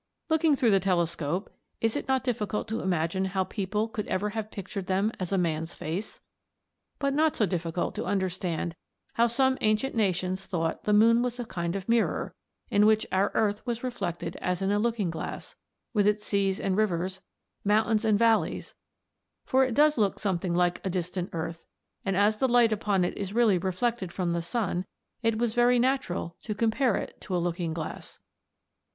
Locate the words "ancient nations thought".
9.61-10.85